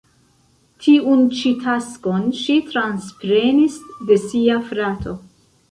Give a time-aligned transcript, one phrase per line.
[0.85, 3.81] Tiun ĉi taskon ŝi transprenis
[4.11, 5.17] de sia frato.